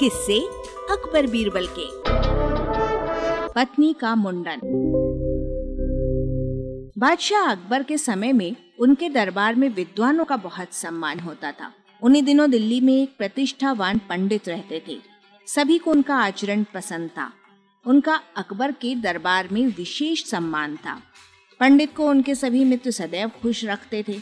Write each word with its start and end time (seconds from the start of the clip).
किससे 0.00 0.40
अकबर 0.90 1.26
बीरबल 1.26 1.66
के। 1.78 1.86
पत्नी 3.52 3.94
का 4.00 4.14
मुंडन। 4.14 4.60
बादशाह 6.98 7.50
अकबर 7.50 7.82
के 7.82 7.98
समय 7.98 8.32
में 8.32 8.56
उनके 8.78 9.08
दरबार 9.08 9.54
में 9.54 9.68
विद्वानों 9.68 10.24
का 10.24 10.36
बहुत 10.36 10.74
सम्मान 10.74 11.20
होता 11.20 11.52
था। 11.52 11.72
उन्हीं 12.02 12.22
दिनों 12.22 12.50
दिल्ली 12.50 12.80
में 12.80 13.02
एक 13.02 13.16
प्रतिष्ठावान 13.18 13.98
पंडित 13.98 14.48
रहते 14.48 14.82
थे। 14.88 14.98
सभी 15.46 15.78
को 15.78 15.90
उनका 15.90 16.14
आचरण 16.14 16.64
पसंद 16.74 17.08
था। 17.08 17.32
उनका 17.86 18.20
अकबर 18.36 18.72
के 18.72 18.94
दरबार 18.94 19.48
में 19.52 19.66
विशेष 19.66 20.24
सम्मान 20.24 20.76
था। 20.76 21.02
पंडित 21.60 21.96
को 21.96 22.08
उनके 22.08 22.34
सभी 22.34 22.64
मित्र 22.64 22.90
सदैव 22.90 23.28
खुश 23.28 23.64
रखते 23.64 24.04
थे। 24.08 24.20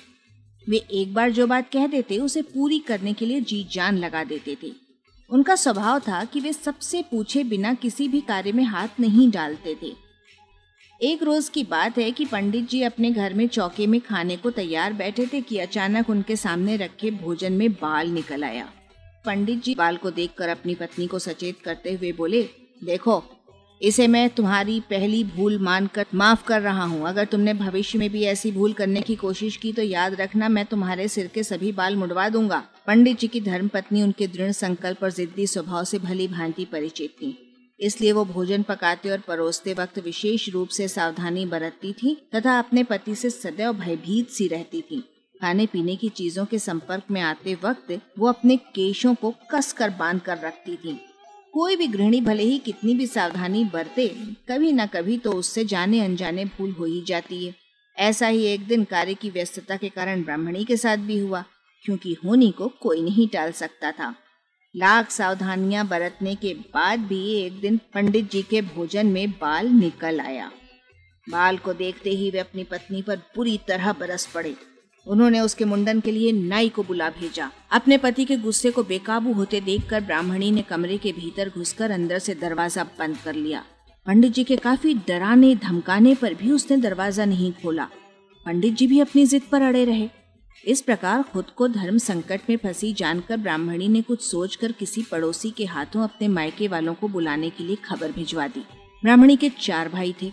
वे 0.69 0.77
एक 0.77 1.15
बार 1.15 1.31
जो 1.31 1.47
बात 1.47 1.71
कह 1.73 1.87
देते, 1.87 2.19
उसे 2.19 2.43
पूरी 2.43 2.79
करने 2.79 3.12
के 3.12 3.27
लिए 3.27 3.41
जी 3.41 3.69
जान 3.73 3.98
लगा 3.98 4.24
देते 4.24 4.56
थे। 4.62 4.88
उनका 5.30 5.55
स्वभाव 5.55 5.98
था 5.98 6.24
कि 6.24 6.41
वे 6.41 6.52
सबसे 6.52 7.02
पूछे 7.02 7.42
बिना 7.45 7.73
किसी 7.74 8.09
भी 8.09 8.20
कार्य 8.20 8.52
में 8.52 8.64
हाथ 8.64 9.00
नहीं 9.00 9.30
डालते 9.30 9.74
थे। 9.82 9.92
एक 11.01 11.23
रोज 11.23 11.48
की 11.48 11.64
बात 11.64 11.98
है 11.98 12.10
कि 12.10 12.24
पंडित 12.24 12.68
जी 12.68 12.82
अपने 12.82 13.10
घर 13.10 13.34
में 13.34 13.46
चौके 13.48 13.87
में 13.87 14.01
खाने 14.01 14.37
को 14.37 14.51
तैयार 14.51 14.92
बैठे 14.92 15.27
थे 15.27 15.41
कि 15.41 15.59
अचानक 15.59 16.10
उनके 16.10 16.37
सामने 16.37 16.77
रखे 16.77 17.10
भोजन 17.10 17.52
में 17.52 17.73
बाल 17.73 18.09
निकल 18.09 18.45
आया। 18.45 18.68
पंडित 19.27 19.62
जी 19.64 19.74
बाल 19.74 19.96
को 19.96 20.10
देखकर 20.10 20.48
अपनी 20.48 20.74
पत्नी 20.74 21.06
को 21.06 21.18
सचेत 21.18 21.60
करते 21.60 21.92
हुए 21.92 22.12
बोले, 22.12 22.42
देखो 22.84 23.23
इसे 23.80 24.06
मैं 24.06 24.28
तुम्हारी 24.30 24.78
पहली 24.80 25.23
भूल 25.24 25.59
मानकर 25.59 26.06
माफ़ 26.14 26.45
कर 26.45 26.62
रहा 26.62 26.84
हूँ। 26.84 27.06
अगर 27.09 27.24
तुमने 27.24 27.55
भविष्य 27.55 27.98
में 27.98 28.09
भी 28.10 28.23
ऐसी 28.23 28.52
भूल 28.52 28.73
करने 28.73 29.01
की 29.01 29.14
कोशिश 29.16 29.56
की 29.56 29.73
तो 29.73 29.82
याद 29.82 30.14
रखना, 30.14 30.48
मैं 30.48 30.64
तुम्हारे 30.66 31.09
सिर 31.09 31.27
के 31.27 31.42
सभी 31.42 31.73
बाल 31.73 31.96
मुड़वा 31.96 32.28
दूँगा। 32.28 32.62
पंडित 32.87 33.18
जी 33.18 33.28
की 33.28 33.41
धर्म 33.41 33.68
पत्नी 33.68 34.02
उनके 34.02 34.27
दृढ़ 34.27 34.52
संकल्प 34.52 35.02
और 35.02 35.12
जिद्दी 35.12 35.46
स्वभाव 35.46 35.85
से 35.85 35.98
भली 35.98 36.29
भांति 36.29 36.65
परिचित 36.65 37.10
थी। 37.10 37.37
इसलिए 37.80 38.12
वो 38.12 38.24
भोजन 38.24 38.62
पकाते 38.62 39.10
और 39.10 39.18
परोसते 39.18 39.74
वक्त 39.74 39.98
विशेष 39.98 40.48
रूप 40.48 40.68
से 40.68 40.88
सावधानी 40.88 41.46
बरतती 41.46 41.92
थी 41.92 42.16
तथा 42.35 42.59
अपने 42.59 42.82
पति 42.82 43.15
से 43.15 43.30
सदैव 43.30 43.73
भयभीत 43.73 44.30
सी 44.30 44.48
रहती 44.48 44.80
थी। 44.80 45.01
खाने 45.40 45.66
पीने 45.66 45.96
की 45.96 46.09
चीज़ों 46.09 46.45
के 46.45 46.59
संपर्क 46.59 47.10
में 47.10 47.20
आते 47.20 47.54
वक्त 47.54 48.01
वो 48.18 48.29
अपने 48.29 48.57
केशों 48.74 49.15
को 49.15 49.35
कस 49.51 49.73
कर 49.73 49.90
बाँध 49.90 50.20
कर 50.20 50.38
रखती 50.38 50.76
थी। 50.76 50.98
कोई 51.59 51.76
भी 51.76 51.87
गृहिणी 51.87 52.20
भले 52.20 52.42
ही 52.42 52.59
कितनी 52.59 52.95
भी 52.95 53.06
सावधानी 53.06 53.64
बरते, 53.64 54.06
कभी 54.48 54.70
न 54.73 54.84
कभी 54.87 55.16
तो 55.18 55.30
उससे 55.32 55.64
जाने 55.64 56.01
अनजाने 56.01 56.45
भूल 56.45 56.70
हो 56.70 56.84
ही 56.84 57.01
जाती 57.06 57.46
है। 57.46 57.54
ऐसा 57.96 58.26
ही 58.26 58.45
एक 58.45 58.66
दिन 58.66 58.84
कार्य 58.84 59.14
की 59.14 59.30
व्यस्तता 59.30 59.76
के 59.76 59.88
कारण 59.88 60.23
ब्राह्मणी 60.23 60.64
के 60.64 60.76
साथ 60.76 60.96
भी 60.96 61.18
हुआ, 61.18 61.42
क्योंकि 61.84 62.16
होनी 62.24 62.51
को 62.51 62.68
कोई 62.80 63.02
नहीं 63.02 63.26
टाल 63.29 63.52
सकता 63.52 63.90
था। 63.92 64.14
लाख 64.75 65.10
सावधानियाँ 65.10 65.86
बरतने 65.88 66.34
के 66.34 66.54
बाद 66.75 67.00
भी 67.00 67.20
एक 67.34 67.60
दिन 67.60 67.81
पंडित 67.94 68.31
जी 68.31 68.42
के 68.42 68.62
भोजन 68.62 69.06
में 69.06 69.31
बाल 69.31 69.69
निकल 69.69 70.20
आया। 70.20 70.50
बाल 71.26 71.56
को 71.56 71.72
देखते 71.75 72.10
ही 72.10 72.31
वे 72.31 72.38
अपनी 72.38 72.64
पत्नी 72.64 73.03
पर 73.03 73.16
बुरी 73.36 73.59
तरह 73.69 73.92
बरस 73.92 74.26
पड़े। 74.26 74.54
उन्होंने 75.09 75.41
उसके 75.41 75.64
मुंडन 75.64 76.00
के 76.00 76.12
लिए 76.12 76.32
नाई 76.32 76.69
को 76.69 76.82
बुला 76.82 77.09
भेजा। 77.10 77.50
अपने 77.72 77.98
पति 77.98 78.25
के 78.25 78.37
गुस्से 78.37 78.70
को 78.70 78.82
बेकाबू 78.82 79.32
होते 79.32 79.60
देखकर 79.60 80.00
ब्राह्मणी 80.00 80.50
ने 80.50 80.62
कमरे 80.62 80.98
के 80.98 81.12
भीतर 81.12 81.48
घुसकर 81.48 81.91
अंदर 81.91 82.19
से 82.19 82.34
दरवाज़ा 82.34 82.84
बंद 82.98 83.16
कर 83.16 83.34
लिया। 83.34 83.64
पंडित 84.06 84.32
जी 84.32 84.44
के 84.44 84.56
काफ़ी 84.56 84.94
डराने, 85.09 85.54
धमकाने 85.54 86.14
पर 86.14 86.34
भी 86.34 86.50
उसने 86.53 86.76
दरवाज़ा 86.76 87.25
नहीं 87.25 87.53
खोला। 87.53 87.88
पंडित 88.47 88.75
जी 88.75 88.86
भी 88.86 89.00
अपनी 89.00 89.26
जिद 89.26 89.42
पर 89.42 89.62
अड़े 89.62 89.84
रहे। 89.84 90.09
इस 90.64 90.81
प्रकार 90.81 91.22
खुद 91.22 91.50
को 91.56 91.69
धर्म 91.69 91.98
संकट 91.98 92.41
में 92.50 92.56
फंसी 92.56 92.92
जानकर 92.92 93.36
ब्राह्मणी 93.36 93.88
ने 93.88 94.00
कुछ 94.03 94.22
सोचकर 94.22 94.72
किसी 94.72 95.03
पड़ोसी 95.03 95.50
के 95.50 95.64
हाथों 95.64 96.03
अपने 96.03 96.28
मायके 96.28 96.69
वालों 96.69 96.94
को 96.94 97.09
बुलाने 97.09 97.50
के 97.50 97.64
लिए 97.64 97.76
खबर 97.84 98.12
भिजवा 98.12 98.47
दी। 98.47 98.64
ब्राह्मणी 99.02 99.36
के 99.36 99.48
चार 99.60 99.88
भाई 99.88 100.14
थे। 100.22 100.30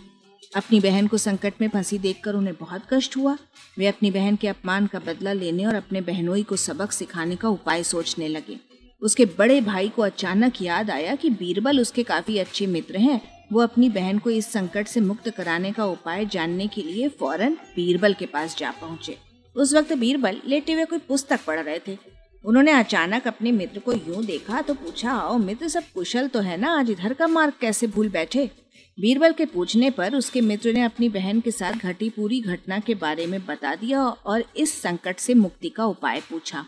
अपनी 0.54 0.80
बहन 0.80 1.06
को 1.06 1.18
संकट 1.18 1.54
में 1.60 1.68
फंसी 1.68 1.98
देखकर 1.98 2.34
उन्हें 2.34 2.54
बहुत 2.60 2.82
कष्ट 2.92 3.16
हुआ। 3.16 3.36
वे 3.78 3.86
अपनी 3.86 4.10
बहन 4.10 4.36
के 4.36 4.48
अपमान 4.48 4.86
का 4.86 4.98
बदला 4.98 5.32
लेने 5.32 5.64
और 5.64 5.74
अपने 5.74 6.00
बहनोई 6.00 6.42
को 6.42 6.56
सबक 6.56 6.92
सिखाने 6.92 7.36
का 7.36 7.48
उपाय 7.48 7.82
सोचने 7.82 8.28
लगे। 8.28 8.58
उसके 9.02 9.24
बड़े 9.38 9.60
भाई 9.60 9.88
को 9.88 10.02
अचानक 10.02 10.62
याद 10.62 10.90
आया 10.90 11.14
कि 11.14 11.30
बीरबल 11.30 11.80
उसके 11.80 12.02
काफ़ी 12.02 12.38
अच्छे 12.38 12.66
मित्र 12.66 12.98
हैं। 12.98 13.20
वो 13.52 13.60
अपनी 13.60 13.88
बहन 13.88 14.18
को 14.18 14.30
इस 14.30 14.52
संकट 14.52 14.86
से 14.86 15.00
मुक्त 15.00 15.28
कराने 15.30 15.72
का 15.72 15.84
उपाय 15.84 16.24
जानने 16.26 16.66
के 16.66 16.82
लिए 16.82 17.08
फ़ौरन 17.08 17.54
बीरबल 17.76 18.14
के 18.14 18.26
पास 18.26 18.56
जा 18.58 18.70
पहुँचे। 18.70 19.16
उस 19.56 19.74
वक्त 19.74 19.92
बीरबल 19.92 20.40
लेटे 20.46 20.72
हुए 20.72 20.84
कोई 20.84 20.98
पुस्तक 20.98 21.40
पढ़ 21.46 21.60
रहे 21.60 21.78
थे। 21.88 21.98
उन्होंने 22.44 22.72
अचानक 22.72 23.26
अपने 23.26 23.52
मित्र 23.52 23.78
को 23.78 23.92
यूँ 23.92 24.24
देखा 24.24 24.60
तो 24.60 24.74
पूछा, 24.74 25.12
आओ 25.12 25.38
मित्र, 25.38 25.68
सब 25.68 25.84
कुशल 25.94 26.28
तो 26.28 26.40
है 26.40 26.56
ना? 26.56 26.78
आज 26.78 26.90
इधर 26.90 27.12
का 27.12 27.26
मार्ग 27.26 27.52
कैसे 27.60 27.86
भूल 27.86 28.08
बैठे? 28.08 28.50
बीरबल 28.98 29.32
के 29.32 29.44
पूछने 29.44 29.90
पर 29.90 30.14
उसके 30.14 30.40
मित्र 30.40 30.72
ने 30.72 30.82
अपनी 30.82 31.08
बहन 31.08 31.40
के 31.40 31.50
साथ 31.50 31.72
घटी 31.82 32.08
पूरी 32.10 32.40
घटना 32.42 32.78
के 32.78 32.94
बारे 32.94 33.26
में 33.26 33.40
बता 33.46 33.74
दिया 33.74 34.02
और 34.02 34.44
इस 34.56 34.72
संकट 34.82 35.18
से 35.18 35.34
मुक्ति 35.34 35.68
का 35.68 35.84
उपाय 35.86 36.20
पूछा। 36.20 36.64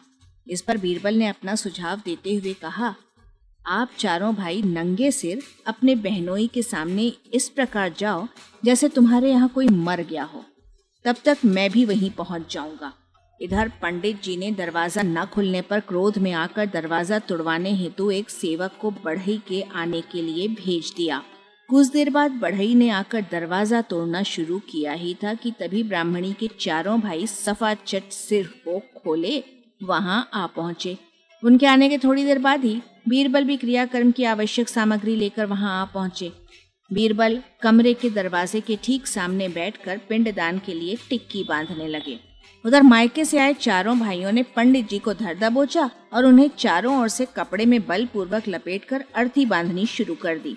इस 0.46 0.62
पर 0.62 0.78
बीरबल 0.78 1.14
ने 1.14 1.28
अपना 1.28 1.54
सुझाव 1.54 2.00
देते 2.04 2.34
हुए 2.34 2.52
कहा, 2.54 2.94
आप 3.62 3.90
चारों 3.98 4.34
भाई 4.34 4.60
नंगे 4.64 5.10
सिर 5.10 5.42
अपने 5.66 5.94
बहनोई 5.96 6.46
के 6.46 6.62
सामने 6.62 7.12
इस 7.32 7.48
प्रकार 7.48 7.94
जाओ, 7.98 8.26
जैसे 8.62 8.88
तुम्हारे 8.88 9.30
यहाँ 9.30 9.48
कोई 9.48 9.68
मर 9.68 10.02
गया 10.02 10.24
हो। 10.24 10.44
तब 11.04 11.16
तक 11.24 11.38
मैं 11.46 11.70
भी 11.70 11.84
वहीं 11.84 12.10
पहुँच 12.10 12.52
जाऊँगा। 12.52 12.92
इधर 13.40 13.72
पंडित 13.82 14.22
जी 14.22 14.36
ने 14.36 14.50
दरवाज़ा 14.52 15.02
न 15.04 15.24
खुलने 15.24 15.62
पर 15.62 15.80
क्रोध 15.80 16.18
में 16.18 16.32
आकर 16.34 16.66
दरवाज़ा 16.68 17.18
तुड़वाने 17.20 17.74
हेतु 17.74 18.10
एक 18.10 18.30
सेवक 18.30 18.78
को 18.80 18.90
बढ़ई 19.04 19.40
के 19.48 19.62
आने 19.74 20.00
के 20.12 20.22
लिए 20.22 20.48
भेज 20.56 20.92
दिया। 20.96 21.22
कुछ 21.68 21.86
देर 21.92 22.08
बाद 22.10 22.32
बढ़ई 22.32 22.74
ने 22.74 22.88
आकर 22.88 23.24
दरवाज़ा 23.30 23.80
तोड़ना 23.82 24.22
शुरू 24.22 24.58
किया 24.70 24.92
ही 24.92 25.14
था 25.14 25.32
कि 25.34 25.50
तभी 25.50 25.82
ब्राह्मणी 25.82 26.32
के 26.32 26.48
चारों 26.60 26.98
भाई 27.00 27.26
सफ़ा 27.26 27.72
चट 27.76 28.12
सिर 28.12 28.46
को 28.64 28.78
खोले, 28.96 29.42
वहाँ 29.80 30.28
आ 30.34 30.46
पहुँचे। 30.46 30.96
उनके 31.42 31.66
आने 31.66 31.88
के 31.88 31.98
थोड़ी 31.98 32.24
देर 32.24 32.38
बाद 32.38 32.64
ही 32.64 32.80
बीरबल 33.08 33.44
भी 33.44 33.56
क्रियाकर्म 33.56 34.10
की 34.10 34.24
आवश्यक 34.24 34.68
सामग्री 34.68 35.16
लेकर 35.16 35.46
वहाँ 35.46 35.80
आ 35.80 35.84
पहुँचे। 35.84 36.30
बीरबल 36.90 37.38
कमरे 37.62 37.92
के 37.94 38.10
दरवाजे 38.10 38.60
के 38.60 38.76
ठीक 38.84 39.06
सामने 39.06 39.48
बैठकर 39.48 40.00
पिंडदान 40.08 40.58
के 40.58 40.74
लिए 40.74 40.96
टिक्की 41.10 41.42
बांधने 41.48 41.88
लगे। 41.88 42.18
उधर 42.64 42.82
मायके 42.82 43.24
से 43.24 43.38
आए 43.38 43.52
चारों 43.54 43.98
भाइयों 44.00 44.32
ने 44.32 44.42
पंडित 44.56 44.88
जी 44.88 44.98
को 44.98 45.14
धर 45.14 45.34
दबोचा 45.38 45.88
और 46.12 46.24
उन्हें 46.24 46.48
चारों 46.58 46.96
ओर 47.00 47.08
से 47.08 47.26
कपड़े 47.36 47.66
में 47.66 47.80
बलपूर्वक 47.86 48.48
लपेटकर 48.48 49.04
अर्थी 49.14 49.46
बांधनी 49.46 49.86
शुरू 49.86 50.14
कर 50.14 50.38
दी। 50.38 50.56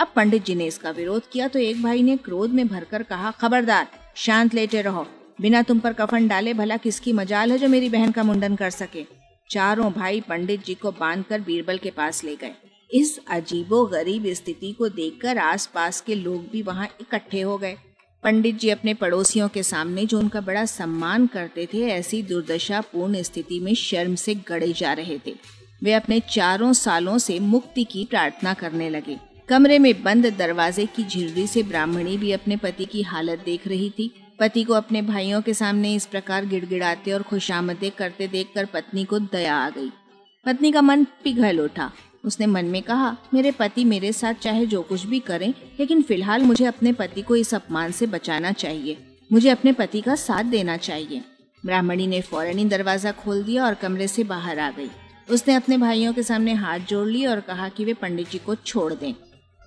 अब 0.00 0.12
पंडित 0.16 0.44
जी 0.44 0.54
ने 0.54 0.66
इसका 0.66 0.90
विरोध 0.90 1.22
किया 1.32 1.48
तो 1.48 1.58
एक 1.58 1.82
भाई 1.82 2.02
ने 2.02 2.16
क्रोध 2.16 2.50
में 2.50 2.68
भरकर 2.68 3.02
कहा, 3.02 3.30
खबरदार, 3.30 3.88
शांत 4.16 4.54
लेटे 4.54 4.82
रहो। 4.82 5.06
बिना 5.40 5.62
तुम 5.62 5.78
पर 5.78 5.92
कफन 5.92 6.28
डाले, 6.28 6.54
भला 6.54 6.76
किसकी 6.76 7.12
मजाल 7.12 7.52
है 7.52 7.58
जो 7.58 7.68
मेरी 7.68 7.88
बहन 7.88 8.10
का 8.10 8.22
मुंडन 8.22 8.56
कर 8.56 8.70
सके? 8.70 9.04
चारों 9.50 9.92
भाई 9.92 10.20
पंडित 10.20 10.64
जी 10.64 10.74
को 10.74 10.90
बांधकर 10.90 11.40
बीरबल 11.40 11.78
के 11.78 11.90
पास 11.90 12.24
ले 12.24 12.36
गए। 12.36 12.52
इस 12.90 13.20
अजीबो 13.30 13.84
गरीब 13.86 14.26
स्थिति 14.26 14.72
को 14.72 14.88
देखकर 14.88 15.38
आसपास 15.38 16.00
के 16.00 16.14
लोग 16.14 16.48
भी 16.50 16.62
वहाँ 16.62 16.88
इकट्ठे 17.00 17.40
हो 17.40 17.58
गए। 17.58 17.76
पंडित 18.22 18.58
जी 18.58 18.70
अपने 18.70 18.94
पड़ोसियों 18.94 19.48
के 19.48 19.62
सामने 19.62 20.06
जो 20.06 20.18
उनका 20.18 20.40
बड़ा 20.40 20.64
सम्मान 20.64 21.26
करते 21.26 21.68
थे, 21.74 21.86
ऐसी 21.88 22.22
दुर्दशा 22.22 22.80
पूर्ण 22.80 23.22
स्थिति 23.22 23.60
में 23.60 23.74
शर्म 23.74 24.14
से 24.14 24.34
गड़े 24.34 24.72
जा 24.72 24.92
रहे 24.92 25.18
थे। 25.26 25.34
वे 25.82 25.92
अपने 25.92 26.20
चारों 26.20 26.72
सालों 26.72 27.18
से 27.18 27.40
मुक्ति 27.40 27.84
की 27.84 28.04
प्रार्थना 28.04 28.54
करने 28.54 28.90
लगे। 28.90 29.29
कमरे 29.50 29.78
में 29.78 30.02
बंद 30.02 30.26
दरवाजे 30.38 30.84
की 30.86 31.04
झिर्री 31.04 31.46
से 31.46 31.62
ब्राह्मणी 31.62 32.16
भी 32.16 32.30
अपने 32.32 32.56
पति 32.56 32.84
की 32.84 33.02
हालत 33.02 33.38
देख 33.44 33.66
रही 33.68 33.88
थी। 33.90 34.10
पति 34.40 34.62
को 34.64 34.72
अपने 34.72 35.00
भाइयों 35.02 35.40
के 35.42 35.54
सामने 35.54 35.94
इस 35.94 36.04
प्रकार 36.06 36.44
गिड़गिड़ाते 36.46 37.12
और 37.12 37.22
खुशामदे 37.22 37.90
करते 37.90 38.28
देखकर 38.28 38.64
पत्नी 38.64 39.04
को 39.04 39.18
दया 39.18 39.54
आ 39.54 39.70
गई। 39.70 39.90
पत्नी 40.46 40.70
का 40.72 40.82
मन 40.82 41.04
पिघल 41.24 41.60
उठा। 41.60 41.90
उसने 42.24 42.46
मन 42.46 42.64
में 42.64 42.82
कहा, 42.82 43.16
मेरे 43.34 43.50
पति 43.50 43.84
मेरे 43.84 44.12
साथ 44.12 44.34
चाहे 44.34 44.66
जो 44.66 44.82
कुछ 44.82 45.06
भी 45.06 45.18
करें, 45.20 45.48
लेकिन 45.80 46.02
फ़िलहाल 46.02 46.42
मुझे 46.42 46.64
अपने 46.64 46.92
पति 46.92 47.22
को 47.22 47.36
इस 47.36 47.54
अपमान 47.54 47.92
से 47.92 48.06
बचाना 48.06 48.52
चाहिए। 48.52 48.96
मुझे 49.32 49.48
अपने 49.48 49.72
पति 49.72 50.00
का 50.00 50.14
साथ 50.14 50.44
देना 50.44 50.76
चाहिए। 50.76 51.22
ब्राह्मणी 51.64 52.06
ने 52.06 52.20
फ़ौरन 52.20 52.58
ही 52.58 52.64
दरवाज़ा 52.64 53.12
खोल 53.12 53.42
दिया 53.42 53.64
और 53.66 53.74
कमरे 53.74 54.08
से 54.08 54.24
बाहर 54.24 54.58
आ 54.58 54.70
गई। 54.70 54.90
उसने 55.28 55.54
अपने 55.54 55.76
भाइयों 55.76 56.12
के 56.12 56.22
सामने 56.22 56.52
हाथ 56.52 56.78
जोड़ 56.78 57.06
लिए 57.08 57.26
और 57.26 57.40
कहा 57.40 57.68
कि 57.68 57.84
वे 57.84 57.94
पंडित 57.94 58.30
जी 58.30 58.38
को 58.38 58.54
छोड़ 58.54 58.92
दें। 58.94 59.12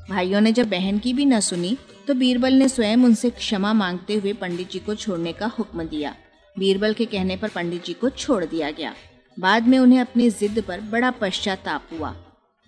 भाइयों 0.10 0.42
ने 0.42 0.52
जब 0.52 0.70
बहन 0.70 0.98
की 1.00 1.14
भी 1.14 1.26
न 1.26 1.40
सुनी 1.40 1.78
तो 2.08 2.14
बीरबल 2.14 2.54
ने 2.54 2.68
स्वयं 2.70 2.98
उनसे 2.98 3.30
क्षमा 3.30 3.74
मांगते 3.74 4.16
हुए 4.16 4.34
पंडित 4.34 4.72
जी 4.72 4.80
को 4.80 4.96
छोड़ने 4.96 5.34
का 5.34 5.46
हुक्म 5.48 5.84
दिया। 5.84 6.16
बीरबल 6.60 6.94
के 6.94 7.06
कहने 7.06 7.38
पर 7.38 7.50
पंडित 7.50 7.86
जी 7.86 7.94
को 7.94 8.10
छोड़ 8.10 8.44
दिया 8.46 8.72
गया। 8.72 8.94
बाद 9.40 9.68
में 9.68 9.78
उन्हें 9.80 10.00
अपनी 10.00 10.30
जिद 10.30 10.64
पर 10.68 10.82
बड़ा 10.82 11.12
पश्चाताप 11.12 11.90
हुआ। 11.94 12.16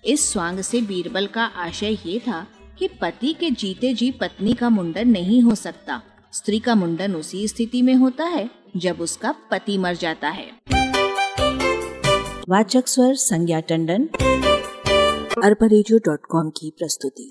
इस 0.03 0.31
स्वांग 0.33 0.59
से 0.59 0.81
बीरबल 0.81 1.27
का 1.27 1.43
आशय 1.43 1.97
ये 2.05 2.19
था 2.19 2.45
कि 2.79 2.87
पति 3.01 3.33
के 3.33 3.49
जीते 3.51 3.93
जी 3.93 4.11
पत्नी 4.11 4.53
का 4.53 4.69
मुंडन 4.69 5.07
नहीं 5.07 5.41
हो 5.41 5.55
सकता। 5.55 6.01
स्त्री 6.33 6.59
का 6.59 6.75
मुंडन 6.75 7.15
उसी 7.15 7.47
स्थिति 7.47 7.81
में 7.81 7.93
होता 7.93 8.23
है, 8.23 8.49
जब 8.77 9.01
उसका 9.01 9.35
पति 9.51 9.77
मर 9.77 9.95
जाता 9.95 10.29
है। 10.29 10.51
वाचक 12.49 12.87
स्वर 12.87 13.15
संज्ञा 13.15 13.59
टंडन। 13.59 14.09
अरबा 15.43 15.67
की 16.49 16.73
प्रस्तुति। 16.77 17.29